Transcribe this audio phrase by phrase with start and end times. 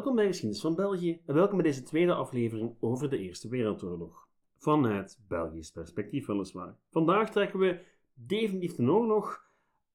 [0.00, 4.28] Welkom bij Geschiedenis van België en welkom bij deze tweede aflevering over de Eerste Wereldoorlog.
[4.56, 6.76] Vanuit Belgisch perspectief weliswaar.
[6.90, 7.80] Vandaag trekken we
[8.14, 9.44] definitief de oorlog,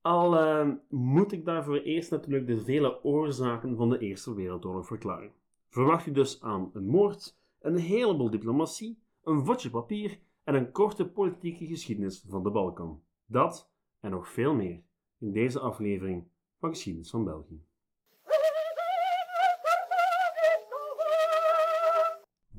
[0.02, 5.32] al uh, moet ik daarvoor eerst natuurlijk de vele oorzaken van de Eerste Wereldoorlog verklaren.
[5.70, 11.08] Verwacht u dus aan een moord, een heleboel diplomatie, een vodje papier en een korte
[11.08, 13.02] politieke geschiedenis van de Balkan.
[13.26, 14.82] Dat en nog veel meer
[15.20, 16.28] in deze aflevering
[16.60, 17.64] van Geschiedenis van België.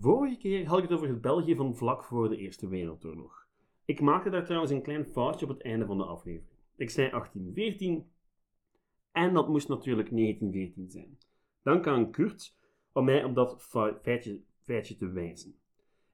[0.00, 3.46] Vorige keer had ik het over het België van vlak voor de Eerste Wereldoorlog.
[3.84, 6.58] Ik maakte daar trouwens een klein foutje op het einde van de aflevering.
[6.76, 8.10] Ik zei 1814
[9.12, 11.18] en dat moest natuurlijk 1914 zijn.
[11.62, 12.56] Dank aan Kurt
[12.92, 13.62] om mij op dat
[14.02, 15.54] feitje, te wijzen.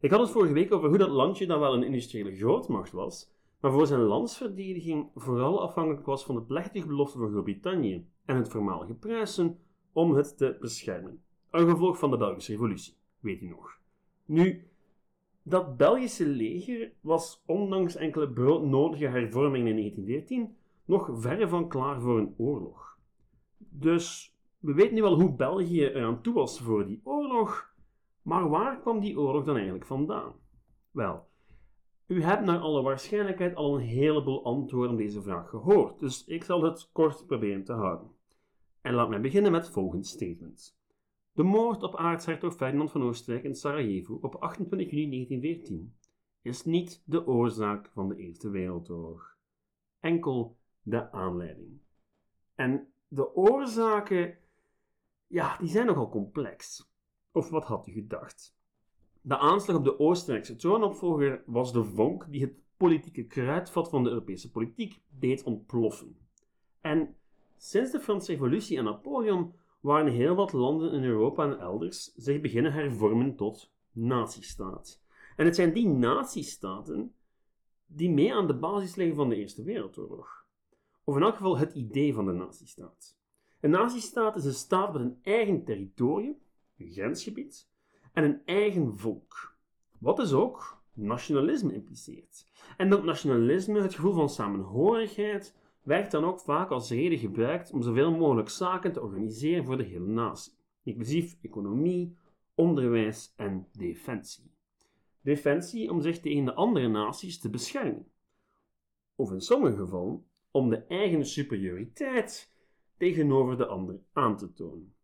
[0.00, 3.30] Ik had het vorige week over hoe dat landje dan wel een industriële grootmacht was,
[3.60, 8.48] maar voor zijn landsverdediging vooral afhankelijk was van de plechtige belofte van Groot-Brittannië en het
[8.48, 9.58] voormalige Pruisen
[9.92, 11.22] om het te beschermen.
[11.50, 13.78] Een gevolg van de Belgische Revolutie, weet u nog.
[14.24, 14.66] Nu,
[15.42, 22.18] dat Belgische leger was ondanks enkele broodnodige hervormingen in 1914 nog verre van klaar voor
[22.18, 22.98] een oorlog.
[23.58, 27.74] Dus we weten nu wel hoe België eraan toe was voor die oorlog,
[28.22, 30.32] maar waar kwam die oorlog dan eigenlijk vandaan?
[30.90, 31.26] Wel,
[32.06, 36.44] u hebt naar alle waarschijnlijkheid al een heleboel antwoorden op deze vraag gehoord, dus ik
[36.44, 38.10] zal het kort proberen te houden.
[38.80, 40.80] En laat mij beginnen met het volgende statement.
[41.34, 45.96] De moord op aartshertog Ferdinand van Oostenrijk in Sarajevo op 28 juni 1914
[46.42, 49.36] is niet de oorzaak van de Eerste Wereldoorlog,
[50.00, 51.80] enkel de aanleiding.
[52.54, 54.38] En de oorzaken,
[55.26, 56.90] ja, die zijn nogal complex.
[57.32, 58.56] Of wat had u gedacht?
[59.20, 64.08] De aanslag op de Oostenrijkse troonopvolger was de vonk die het politieke kruidvat van de
[64.08, 66.16] Europese politiek deed ontploffen.
[66.80, 67.16] En
[67.56, 72.40] sinds de Franse Revolutie en Napoleon waren heel wat landen in Europa en elders zich
[72.40, 75.02] beginnen hervormen tot nazistaat.
[75.36, 77.14] En het zijn die nazistaten
[77.86, 80.46] die mee aan de basis liggen van de Eerste Wereldoorlog.
[81.04, 83.18] Of in elk geval het idee van de nazistaat.
[83.60, 86.36] Een nazistaat is een staat met een eigen territorium,
[86.78, 87.68] een grensgebied,
[88.12, 89.56] en een eigen volk.
[89.98, 92.46] Wat dus ook nationalisme impliceert.
[92.76, 97.82] En dat nationalisme, het gevoel van samenhorigheid, werd dan ook vaak als reden gebruikt om
[97.82, 102.16] zoveel mogelijk zaken te organiseren voor de hele natie, inclusief economie,
[102.54, 104.50] onderwijs en defensie.
[105.20, 108.06] Defensie om zich tegen de andere naties te beschermen,
[109.14, 112.52] of in sommige gevallen om de eigen superioriteit
[112.96, 114.94] tegenover de ander aan te tonen.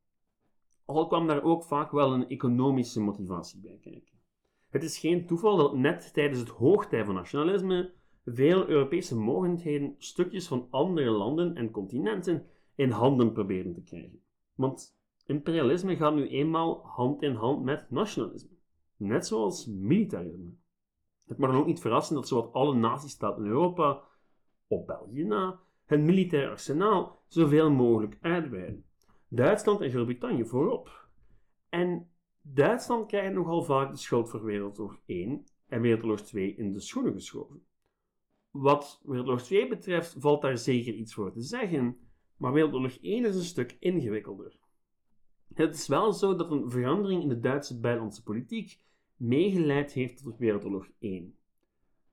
[0.84, 4.18] Al kwam daar ook vaak wel een economische motivatie bij kijken.
[4.68, 7.92] Het is geen toeval dat net tijdens het hoogtij van nationalisme
[8.34, 14.22] veel Europese mogendheden stukjes van andere landen en continenten in handen proberen te krijgen.
[14.54, 18.56] Want imperialisme gaat nu eenmaal hand in hand met nationalisme,
[18.96, 20.50] net zoals militarisme.
[21.26, 24.02] Het mag dan ook niet verrassen dat zowat alle nazistaten in Europa,
[24.66, 28.84] op België na, hun militair arsenaal zoveel mogelijk uitweiden.
[29.28, 31.08] Duitsland en Groot-Brittannië voorop.
[31.68, 32.10] En
[32.40, 37.12] Duitsland krijgt nogal vaak de schuld voor Wereldoorlog 1 en Wereldoorlog 2 in de schoenen
[37.12, 37.62] geschoven.
[38.50, 41.98] Wat Wereldoorlog 2 betreft valt daar zeker iets voor te zeggen,
[42.36, 44.58] maar Wereldoorlog 1 is een stuk ingewikkelder.
[45.54, 48.80] Het is wel zo dat een verandering in de Duitse buitenlandse politiek
[49.16, 51.36] meegeleid heeft tot Wereldoorlog 1.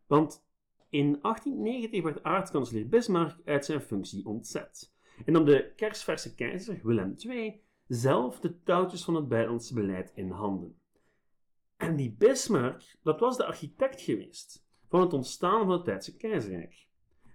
[0.07, 0.45] Want
[0.89, 4.93] in 1890 werd aartskanselier Bismarck uit zijn functie ontzet
[5.25, 10.29] en nam de kersverse keizer Willem II zelf de touwtjes van het buitenlandse beleid in
[10.29, 10.79] handen.
[11.77, 16.87] En die Bismarck, dat was de architect geweest van het ontstaan van het Duitse keizerrijk.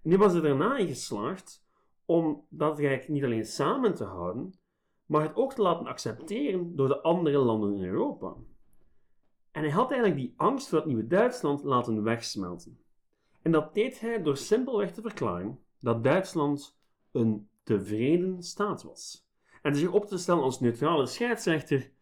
[0.02, 1.64] En die was er daarna in geslaagd
[2.04, 4.52] om dat rijk niet alleen samen te houden,
[5.06, 8.34] maar het ook te laten accepteren door de andere landen in Europa.
[9.50, 12.78] En hij had eigenlijk die angst voor het nieuwe Duitsland laten wegsmelten.
[13.42, 16.78] En dat deed hij door simpelweg te verklaren dat Duitsland
[17.12, 19.28] een tevreden staat was.
[19.62, 21.92] En zich op te stellen als neutrale scheidsrechter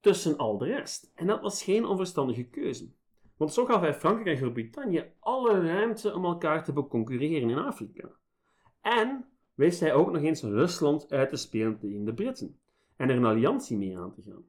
[0.00, 1.12] tussen al de rest.
[1.14, 2.92] En dat was geen onverstandige keuze.
[3.38, 8.10] Want zo gaf hij Frankrijk en Groot-Brittannië alle ruimte om elkaar te beconcurreren in Afrika.
[8.80, 12.60] En wist hij ook nog eens Rusland uit te spelen tegen de Britten
[12.96, 14.44] en er een alliantie mee aan te gaan.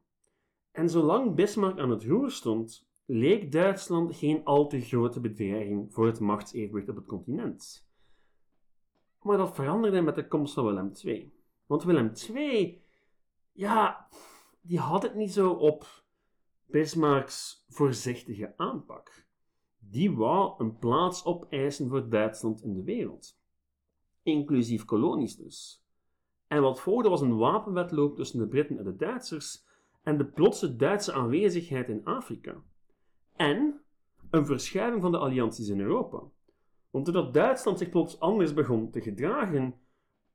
[0.71, 6.05] En zolang Bismarck aan het roer stond, leek Duitsland geen al te grote bedreiging voor
[6.05, 7.87] het machtsevenwicht op het continent.
[9.21, 11.33] Maar dat veranderde met de komst van Willem II.
[11.65, 12.83] Want Willem II,
[13.51, 14.07] ja,
[14.61, 16.03] die had het niet zo op
[16.71, 19.27] Bismarcks voorzichtige aanpak.
[19.79, 23.39] Die wou een plaats opeisen voor Duitsland in de wereld.
[24.23, 25.85] Inclusief kolonies dus.
[26.47, 29.65] En wat volgde was een wapenwetloop tussen de Britten en de Duitsers,
[30.03, 32.63] en de plotse Duitse aanwezigheid in Afrika.
[33.35, 33.81] En
[34.29, 36.21] een verschuiving van de allianties in Europa.
[36.89, 39.79] Want doordat Duitsland zich plots anders begon te gedragen,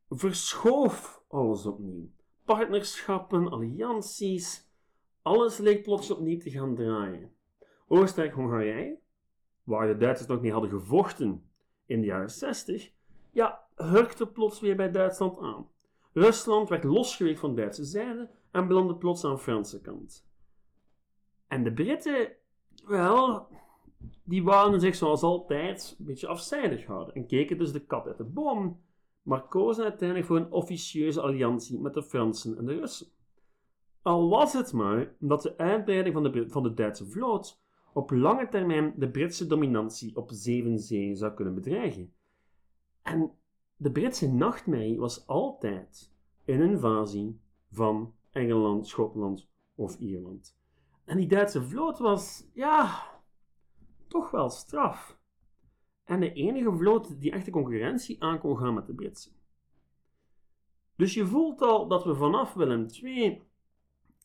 [0.09, 2.11] verschoof alles opnieuw.
[2.45, 4.73] Partnerschappen, allianties,
[5.25, 7.33] alles leek plots opnieuw te gaan draaien.
[7.89, 8.99] Oostenrijk-Hongarije,
[9.63, 11.51] waar de Duitsers nog niet hadden gevochten
[11.87, 12.93] in de jaren 60,
[13.31, 15.69] ja, hurkte plots weer bij Duitsland aan.
[16.13, 20.27] Rusland werd losgeweekt van Duitse zijde en belandde plots aan Franse kant.
[21.49, 22.33] En de Britten,
[22.87, 23.47] wel,
[24.25, 28.17] die wouden zich zoals altijd een beetje afzijdig houden en keken dus de kat uit
[28.17, 28.81] de boom,
[29.23, 33.07] maar kozen uiteindelijk voor een officieuze alliantie met de Fransen en de Russen.
[34.05, 37.63] Al was het maar dat de uitbreiding van de, van de Duitse vloot
[37.93, 42.15] op lange termijn de Britse dominantie op zeven zeeën zou kunnen bedreigen.
[43.03, 43.33] En
[43.77, 46.13] de Britse nachtmerrie was altijd
[46.45, 47.41] een invasie
[47.71, 50.59] van Engeland, Schotland of Ierland.
[51.05, 53.07] En die Duitse vloot was, ja,
[54.09, 55.19] toch wel straf.
[56.05, 59.31] En de enige vloot die echte concurrentie aan kon gaan met de Britse.
[60.97, 63.43] Dus je voelt al dat we vanaf Willem II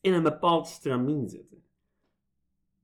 [0.00, 1.62] in een bepaald stramien zitten.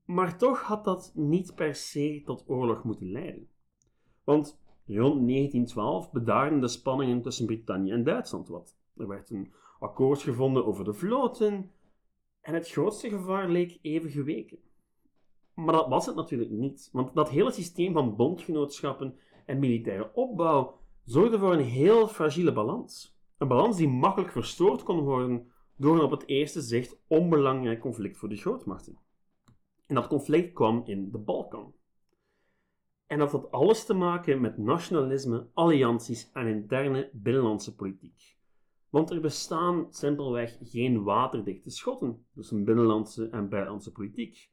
[0.05, 3.49] Maar toch had dat niet per se tot oorlog moeten leiden.
[4.23, 8.77] Want rond 1912 bedaarden de spanningen tussen Brittannië en Duitsland wat.
[8.97, 11.71] Er werd een akkoord gevonden over de vloten
[12.41, 14.57] en het grootste gevaar leek even geweken.
[15.53, 20.79] Maar dat was het natuurlijk niet, want dat hele systeem van bondgenootschappen en militaire opbouw
[21.05, 23.17] zorgde voor een heel fragiele balans.
[23.37, 28.17] Een balans die makkelijk verstoord kon worden door een op het eerste zicht onbelangrijk conflict
[28.17, 28.97] voor de grootmachten.
[29.85, 31.75] En dat conflict kwam in de Balkan.
[33.05, 38.37] En dat had alles te maken met nationalisme, allianties en interne binnenlandse politiek.
[38.89, 44.51] Want er bestaan simpelweg geen waterdichte schotten tussen binnenlandse en buitenlandse politiek.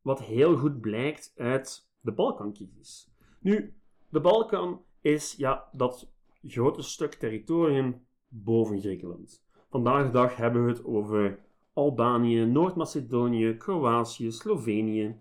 [0.00, 3.10] Wat heel goed blijkt uit de Balkancrisis.
[3.40, 3.74] Nu,
[4.08, 6.12] de Balkan is ja, dat
[6.42, 9.44] grote stuk territorium boven Griekenland.
[9.70, 11.38] Vandaag de dag hebben we het over
[11.72, 15.20] Albanië, Noord-Macedonië, Kroatië, Slovenië,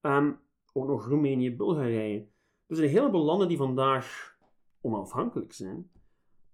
[0.00, 0.40] um,
[0.72, 2.28] ook nog Roemenië, Bulgarije.
[2.66, 4.36] Dus een heleboel landen die vandaag
[4.80, 5.90] onafhankelijk zijn,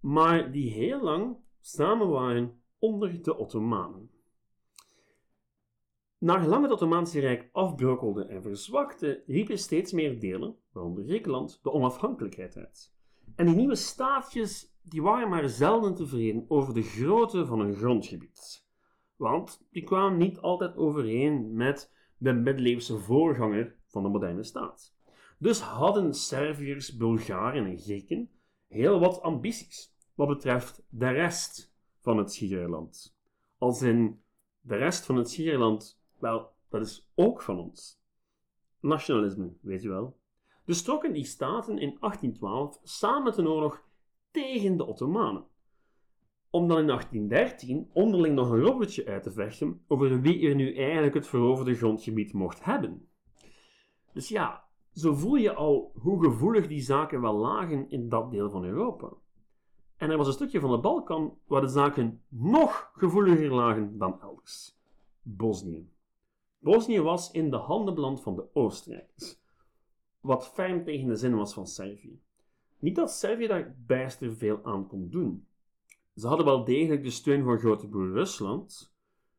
[0.01, 4.11] maar die heel lang samen waren onder de Ottomanen.
[6.19, 12.57] Naargelang het Ottomaanse Rijk afbrokkelde en verzwakte, riepen steeds meer delen, waaronder Griekenland, de onafhankelijkheid
[12.57, 12.94] uit.
[13.35, 18.67] En die nieuwe staatjes die waren maar zelden tevreden over de grootte van hun grondgebied.
[19.17, 24.95] Want die kwamen niet altijd overeen met de middeleeuwse voorganger van de moderne staat.
[25.39, 28.31] Dus hadden Serviërs, Bulgaren en Grieken
[28.67, 33.17] heel wat ambities wat betreft de rest van het Schiereiland.
[33.59, 34.23] Als in
[34.61, 38.01] de rest van het Schiereiland, wel, dat is ook van ons.
[38.81, 40.19] Nationalisme, weet je wel.
[40.65, 43.83] Trokken die staten in 1812 samen ten oorlog
[44.31, 45.45] tegen de Ottomanen.
[46.51, 50.77] Om dan in 1813 onderling nog een robbertje uit te vechten over wie er nu
[50.77, 53.09] eigenlijk het veroverde grondgebied mocht hebben.
[54.13, 58.51] Dus ja, zo voel je al hoe gevoelig die zaken wel lagen in dat deel
[58.51, 59.13] van Europa.
[59.97, 64.21] En er was een stukje van de Balkan waar de zaken nog gevoeliger lagen dan
[64.21, 64.79] elders.
[65.23, 65.89] Bosnië.
[66.59, 69.43] Bosnië was in de handen beland van de Oostenrijkers,
[70.25, 72.21] wat ferm tegen de zin was van Servië.
[72.79, 75.47] Niet dat Servië daar bijster veel aan kon doen.
[76.17, 78.95] Ze hadden wel degelijk de steun van grote broer Rusland,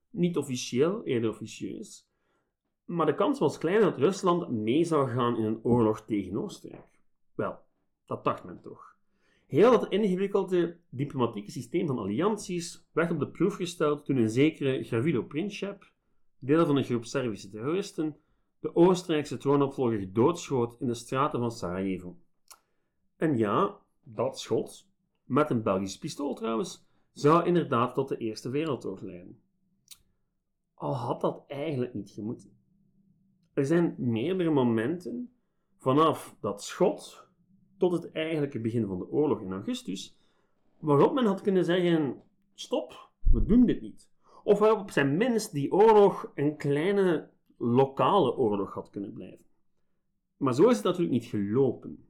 [0.10, 2.10] niet officieel, eerder officieus,
[2.86, 7.00] maar de kans was klein dat Rusland mee zou gaan in een oorlog tegen Oostenrijk.
[7.36, 7.58] Wel,
[8.06, 8.96] dat dacht men toch.
[9.46, 14.84] Heel dat ingewikkelde diplomatieke systeem van allianties werd op de proef gesteld toen een zekere
[14.84, 15.92] Gravilo Princip,
[16.40, 18.18] deel van een groep Servische terroristen,
[18.66, 22.18] de Oostenrijkse troonopvolger doodschoot in de straten van Sarajevo.
[23.16, 24.90] En ja, dat schot,
[25.24, 29.40] met een Belgisch pistool trouwens, zou inderdaad tot de Eerste Wereldoorlog leiden.
[30.74, 32.58] Al had dat eigenlijk niet gemoeten.
[33.54, 35.34] Er zijn meerdere momenten
[35.78, 37.28] vanaf dat schot
[37.78, 40.20] tot het eigenlijke begin van de oorlog in augustus,
[40.80, 42.22] waarop men had kunnen zeggen:
[42.54, 44.12] stop, we doen dit niet.
[44.44, 49.46] Of waarop op zijn minst die oorlog een kleine lokale oorlog had kunnen blijven.
[50.38, 52.10] Maar zo is het natuurlijk niet gelopen.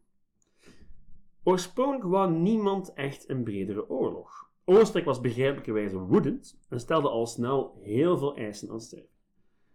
[1.43, 4.49] Oorspronkelijk wou niemand echt een bredere oorlog.
[4.63, 9.09] Oostenrijk was begrijpelijkerwijze woedend en stelde al snel heel veel eisen aan Servië.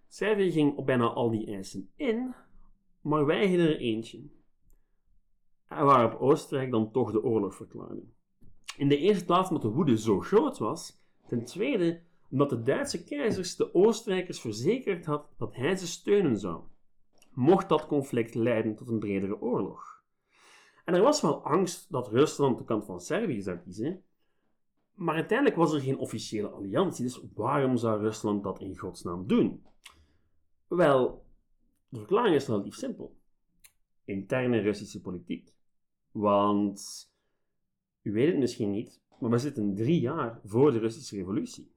[0.09, 2.35] Servië ging op bijna al die eisen in,
[3.01, 4.31] maar weigerde er eentje
[5.79, 8.03] waarop Oostenrijk dan toch de oorlog verklaarde.
[8.77, 13.05] In de eerste plaats omdat de woede zo groot was, ten tweede omdat de Duitse
[13.05, 16.63] keizers de Oostenrijkers verzekerd had dat hij ze steunen zou,
[17.33, 20.03] mocht dat conflict leiden tot een bredere oorlog.
[20.85, 24.05] En er was wel angst dat Rusland de kant van Servië zou kiezen,
[24.95, 29.65] maar uiteindelijk was er geen officiële alliantie, dus waarom zou Rusland dat in godsnaam doen?
[30.69, 31.27] Wel,
[31.89, 33.19] de verklaring is relatief simpel.
[34.05, 35.55] Interne Russische politiek.
[36.11, 37.09] Want,
[38.03, 41.73] u weet het misschien niet, maar we zitten drie jaar voor de Russische revolutie.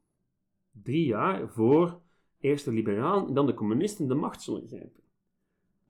[0.81, 2.01] Drie jaar voor
[2.39, 5.01] eerst de liberalen en dan de communisten de macht zullen grijpen.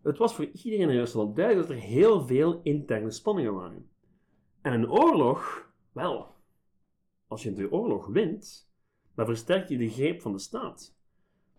[0.02, 3.90] Het was voor iedereen in Rusland duidelijk dat er heel veel interne spanningen waren.
[4.62, 6.36] En een oorlog, wel,
[7.28, 8.72] als je de oorlog wint,
[9.16, 10.96] dan versterk je de greep van de staat.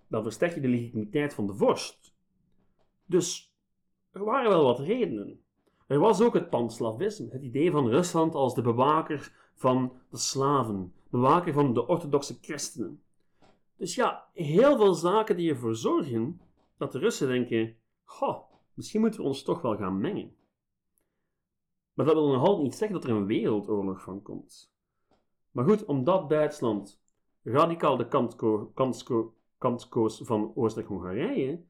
[0.09, 2.14] Dan versterk je de legitimiteit van de vorst.
[3.07, 3.54] Dus
[4.11, 5.40] er waren wel wat redenen.
[5.87, 10.93] Er was ook het panslavisme, het idee van Rusland als de bewaker van de slaven,
[11.11, 13.02] bewaker van de orthodoxe christenen.
[13.76, 16.40] Dus ja, heel veel zaken die ervoor zorgen
[16.76, 18.43] dat de Russen denken: goh,
[18.75, 20.37] misschien moeten we ons toch wel gaan mengen.
[21.95, 24.73] Maar dat wil nog altijd niet zeggen dat er een wereldoorlog van komt.
[25.50, 27.02] Maar goed, omdat Duitsland
[27.43, 28.09] radicaal de
[29.59, 31.64] kant, koos van Oostenrijk-Hongarije,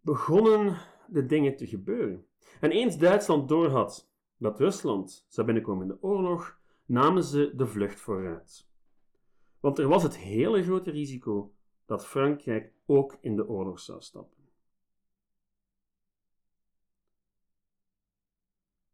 [0.00, 2.26] begonnen de dingen te gebeuren.
[2.60, 8.00] En eens Duitsland doorhad dat Rusland zou binnenkomen in de oorlog, namen ze de vlucht
[8.00, 8.65] vooruit.
[9.60, 11.52] Want er was het hele grote risico
[11.86, 14.36] dat Frankrijk ook in de oorlog zou stappen.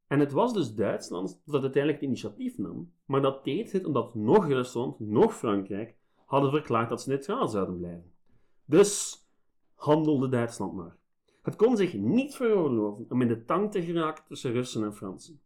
[0.06, 4.14] En het was dus Duitsland dat uiteindelijk het initiatief nam, maar dat deed het omdat
[4.14, 8.12] nog Rusland, nog Frankrijk hadden verklaard dat ze neutraal zouden blijven.
[8.64, 9.22] Dus
[9.74, 10.96] handelde Duitsland maar.
[11.42, 15.40] Het kon zich niet veroorloven om in de tang te geraken tussen Russen en Fransen.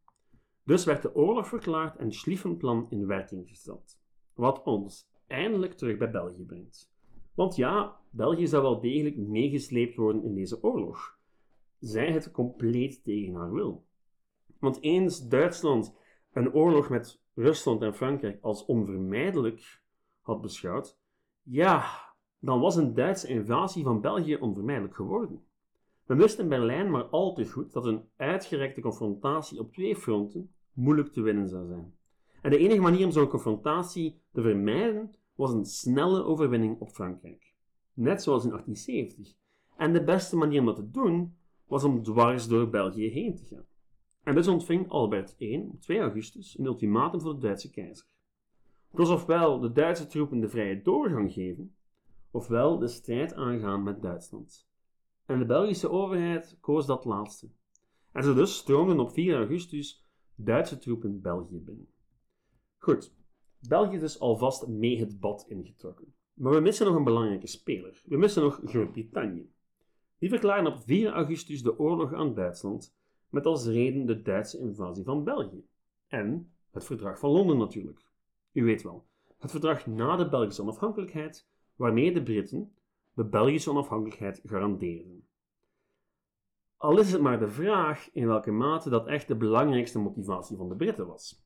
[0.64, 3.95] Dus werd de oorlog verklaard en Schlieffenplan in werking gesteld.
[4.36, 6.90] Wat ons eindelijk terug bij België brengt.
[7.34, 11.18] Want ja, België zou wel degelijk meegesleept worden in deze oorlog.
[11.78, 13.84] Zij het compleet tegen haar wil.
[14.58, 15.94] Want eens Duitsland
[16.32, 19.82] een oorlog met Rusland en Frankrijk als onvermijdelijk
[20.20, 20.98] had beschouwd,
[21.42, 21.84] ja,
[22.38, 25.44] dan was een Duitse invasie van België onvermijdelijk geworden.
[26.06, 30.50] Men wist in Berlijn maar al te goed dat een uitgerekte confrontatie op twee fronten
[30.72, 31.95] moeilijk te winnen zou zijn.
[32.46, 37.54] En de enige manier om zo'n confrontatie te vermijden was een snelle overwinning op Frankrijk.
[37.94, 39.36] Net zoals in 1870.
[39.76, 41.36] En de beste manier om dat te doen
[41.66, 43.66] was om dwars door België heen te gaan.
[44.22, 48.06] En dus ontving Albert I op 2 augustus een ultimatum voor de Duitse keizer.
[48.90, 51.74] Het was ofwel de Duitse troepen de vrije doorgang geven,
[52.30, 54.68] ofwel de strijd aangaan met Duitsland.
[55.24, 57.48] En de Belgische overheid koos dat laatste.
[58.12, 61.94] En zo dus stroomden op 4 augustus Duitse troepen België binnen.
[62.86, 63.14] Goed,
[63.68, 66.14] België is dus alvast mee het bad ingetrokken.
[66.32, 68.02] Maar we missen nog een belangrijke speler.
[68.04, 69.50] We missen nog Groot-Brittannië.
[70.18, 72.96] Die verklaren op 4 augustus de oorlog aan Duitsland
[73.28, 75.66] met als reden de Duitse invasie van België.
[76.06, 78.04] En het verdrag van Londen natuurlijk.
[78.52, 79.06] U weet wel,
[79.38, 82.74] het verdrag na de Belgische onafhankelijkheid, waarmee de Britten
[83.14, 85.28] de Belgische onafhankelijkheid garandeerden.
[86.76, 90.68] Al is het maar de vraag in welke mate dat echt de belangrijkste motivatie van
[90.68, 91.45] de Britten was.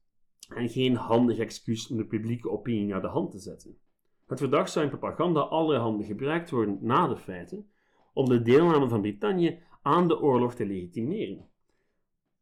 [0.54, 3.78] En geen handig excuus om de publieke opinie naar de hand te zetten.
[4.26, 7.70] Het verdrag zou in propaganda allerhande gebruikt worden na de feiten
[8.12, 11.48] om de deelname van Brittannië aan de oorlog te legitimeren.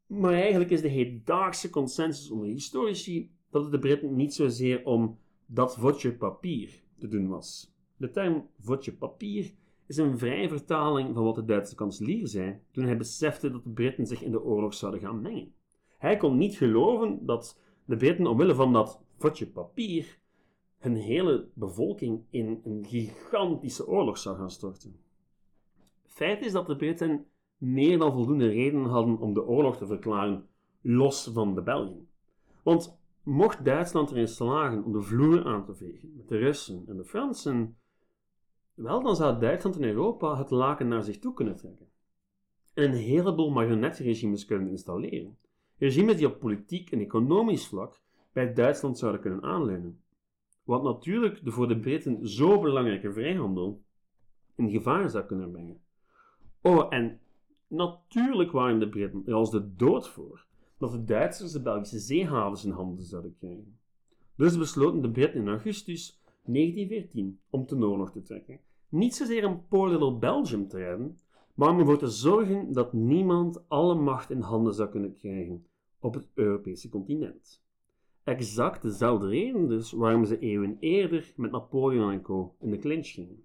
[0.07, 5.19] Maar eigenlijk is de hedendaagse consensus onder historici dat het de Britten niet zozeer om
[5.47, 7.75] dat vodje papier te doen was.
[7.97, 9.53] De term vodje papier
[9.87, 13.71] is een vrije vertaling van wat de Duitse kanselier zei toen hij besefte dat de
[13.71, 15.53] Britten zich in de oorlog zouden gaan mengen.
[15.99, 20.19] Hij kon niet geloven dat de Britten omwille van dat vodje papier
[20.79, 25.01] hun hele bevolking in een gigantische oorlog zou gaan storten.
[26.05, 27.27] Feit is dat de Britten
[27.57, 30.47] meer dan voldoende redenen hadden om de oorlog te verklaren,
[30.81, 32.09] los van de Belgen.
[32.63, 36.97] Want mocht Duitsland erin slagen om de vloer aan te vegen met de Russen en
[36.97, 37.77] de Fransen,
[38.75, 41.89] wel dan zou Duitsland in Europa het laken naar zich toe kunnen trekken.
[42.75, 45.39] En een heleboel marionetregimes kunnen installeren.
[45.79, 48.01] Regimes die op politiek en economisch vlak
[48.33, 50.01] bij Duitsland zouden kunnen aanleunen.
[50.65, 53.83] Wat natuurlijk de voor de Britten zo belangrijke vrijhandel
[54.57, 55.81] in gevaar zou kunnen brengen.
[56.61, 57.21] Oh, en
[57.69, 60.47] Natuurlijk waren de Britten er als de dood voor
[60.79, 63.79] dat de Duitsers de Belgische zeehavens in handen zouden krijgen.
[64.37, 68.61] Dus besloten de Britten in augustus 1914 om ten oorlog te trekken.
[68.89, 71.19] Niet zozeer om Poor Little Belgium te redden,
[71.59, 75.67] maar om ervoor te zorgen dat niemand alle macht in handen zou kunnen krijgen
[75.99, 77.63] op het Europese continent.
[78.23, 82.55] exact dezelfde reden dus waarom ze eeuwen eerder met Napoleon en co.
[82.61, 83.45] in de clinch gingen.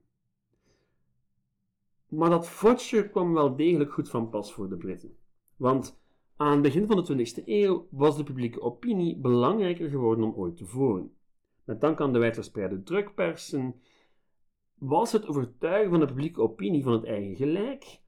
[2.07, 5.15] Maar dat fotje kwam wel degelijk goed van pas voor de Britten.
[5.55, 5.99] Want
[6.35, 10.57] aan het begin van de 20e eeuw was de publieke opinie belangrijker geworden dan ooit
[10.57, 11.13] tevoren.
[11.63, 13.75] Met dank aan de wijdverspreide drukpersen
[14.77, 18.01] was het overtuigen van de publieke opinie van het eigen gelijk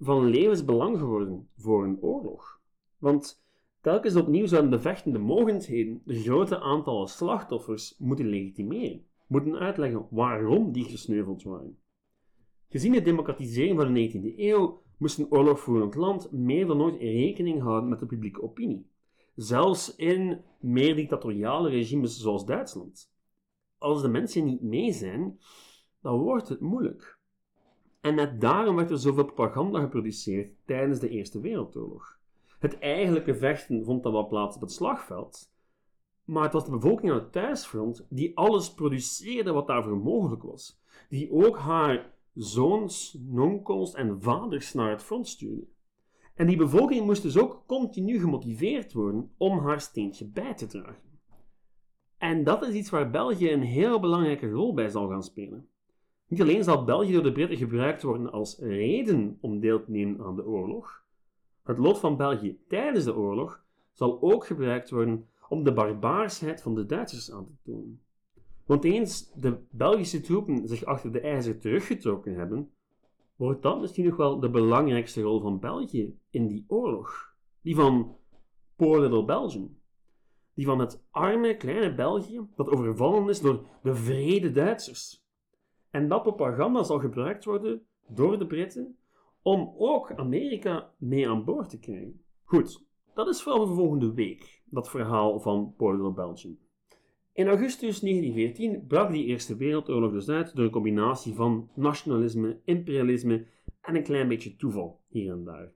[0.00, 2.60] van levensbelang geworden voor een oorlog.
[2.98, 3.44] Want
[3.80, 10.72] telkens opnieuw zouden de vechtende mogendheden de grote aantallen slachtoffers moeten legitimeren, moeten uitleggen waarom
[10.72, 11.78] die gesneuveld waren.
[12.68, 17.60] Gezien de democratisering van de 19e eeuw moest een oorlogvoerend land meer dan ooit rekening
[17.62, 18.86] houden met de publieke opinie,
[19.34, 23.12] zelfs in meer dictatoriale regimes zoals Duitsland.
[23.78, 25.38] Als de mensen niet mee zijn,
[26.00, 27.19] dan wordt het moeilijk.
[28.00, 32.18] En net daarom werd er zoveel propaganda geproduceerd tijdens de Eerste Wereldoorlog.
[32.58, 35.52] Het eigenlijke vechten vond dan wel plaats op het slagveld,
[36.24, 40.80] maar het was de bevolking aan het thuisfront die alles produceerde wat daarvoor mogelijk was,
[41.08, 45.66] die ook haar zoons, nonkels en vaders naar het front stuurde.
[46.34, 51.10] En die bevolking moest dus ook continu gemotiveerd worden om haar steentje bij te dragen.
[52.18, 55.68] En dat is iets waar België een heel belangrijke rol bij zal gaan spelen.
[56.30, 60.20] Niet alleen zal België door de Britten gebruikt worden als reden om deel te nemen
[60.20, 61.04] aan de oorlog,
[61.62, 66.74] het lot van België tijdens de oorlog zal ook gebruikt worden om de barbaarsheid van
[66.74, 68.00] de Duitsers aan te tonen.
[68.66, 72.70] Want eens de Belgische troepen zich achter de ijzer teruggetrokken hebben,
[73.36, 77.34] wordt dat misschien nog wel de belangrijkste rol van België in die oorlog.
[77.62, 78.16] Die van
[78.76, 79.78] Poor Little Belgium.
[80.54, 85.19] Die van het arme kleine België dat overvallen is door de vrede Duitsers.
[85.90, 88.98] En dat propaganda zal gebruikt worden door de Britten
[89.42, 92.24] om ook Amerika mee aan boord te krijgen.
[92.44, 96.58] Goed, dat is vooral voor volgende week, dat verhaal van Portugal Belgium.
[97.32, 103.46] In augustus 1914 brak die Eerste Wereldoorlog dus uit door een combinatie van nationalisme, imperialisme
[103.80, 105.72] en een klein beetje toeval hier en daar.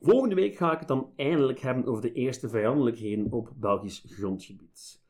[0.00, 5.06] Volgende week ga ik het dan eindelijk hebben over de eerste vijandelijkheden op Belgisch grondgebied.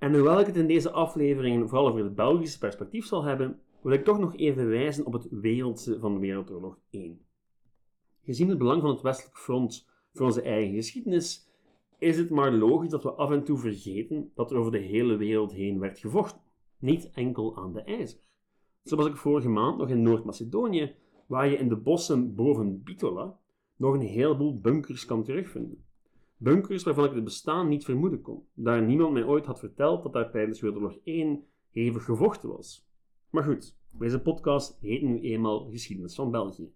[0.00, 3.92] En hoewel ik het in deze aflevering vooral over het Belgische perspectief zal hebben, wil
[3.92, 7.20] ik toch nog even wijzen op het wereldse van Wereldoorlog 1.
[8.24, 11.48] Gezien het belang van het westelijk front voor onze eigen geschiedenis,
[11.98, 15.16] is het maar logisch dat we af en toe vergeten dat er over de hele
[15.16, 16.40] wereld heen werd gevochten,
[16.78, 18.20] niet enkel aan de ijzer.
[18.84, 20.94] Zo was ik vorige maand nog in Noord-Macedonië,
[21.26, 23.38] waar je in de bossen boven Bitola
[23.76, 25.84] nog een heleboel bunkers kan terugvinden.
[26.42, 30.12] Bunkers waarvan ik het bestaan niet vermoeden kon, daar niemand mij ooit had verteld dat
[30.12, 32.88] daar tijdens Wereldoorlog 1 hevig gevochten was.
[33.30, 36.72] Maar goed, deze podcast heet nu eenmaal Geschiedenis van België.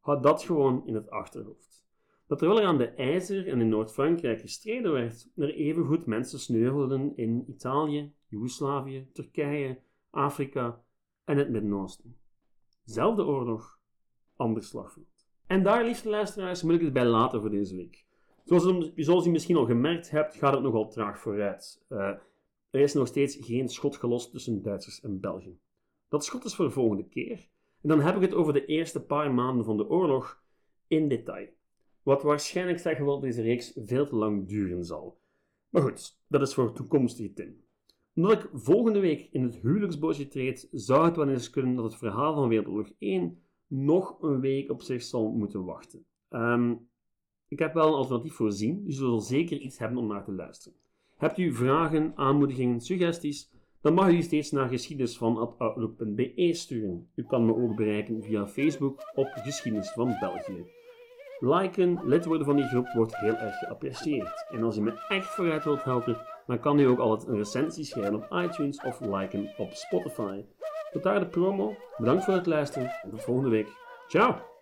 [0.00, 1.86] Houd dat gewoon in het achterhoofd.
[2.26, 7.16] Dat terwijl er aan de IJzer en in Noord-Frankrijk gestreden werd, er evengoed mensen sneuvelden
[7.16, 10.82] in Italië, Joegoslavië, Turkije, Afrika
[11.24, 12.16] en het Midden-Oosten.
[12.84, 13.78] Zelfde oorlog,
[14.36, 15.26] ander slagveld.
[15.46, 18.04] En daar, liefste luisteraars, moet ik het bij laten voor deze week.
[18.44, 21.84] Zoals, zoals u misschien al gemerkt hebt, gaat het nogal traag vooruit.
[21.88, 21.98] Uh,
[22.70, 25.58] er is nog steeds geen schot gelost tussen Duitsers en België.
[26.08, 27.48] Dat schot is voor de volgende keer.
[27.82, 30.42] En dan heb ik het over de eerste paar maanden van de oorlog
[30.86, 31.48] in detail.
[32.02, 35.18] Wat waarschijnlijk zeggen wil dat deze reeks veel te lang duren zal.
[35.68, 37.62] Maar goed, dat is voor toekomstige Tim.
[38.14, 41.96] Omdat ik volgende week in het huwelijksbootje treed, zou het wel eens kunnen dat het
[41.96, 46.04] verhaal van Wereldoorlog 1 nog een week op zich zal moeten wachten.
[46.30, 46.88] Um,
[47.48, 50.32] ik heb wel een alternatief voorzien, dus u zult zeker iets hebben om naar te
[50.32, 50.78] luisteren.
[51.16, 53.52] Hebt u vragen, aanmoedigingen, suggesties?
[53.80, 57.08] Dan mag u steeds naar geschiedenisvan.outlook.be sturen.
[57.14, 60.64] U kan me ook bereiken via Facebook op Geschiedenis van België.
[61.40, 64.46] Liken, lid worden van die groep wordt heel erg geapprecieerd.
[64.50, 67.84] En als u me echt vooruit wilt helpen, dan kan u ook altijd een recensie
[67.84, 70.44] schrijven op iTunes of liken op Spotify.
[70.92, 71.76] Tot daar de promo.
[71.96, 73.68] Bedankt voor het luisteren en tot volgende week.
[74.08, 74.53] Ciao!